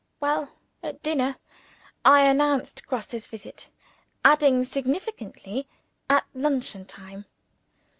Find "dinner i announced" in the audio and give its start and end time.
1.03-2.87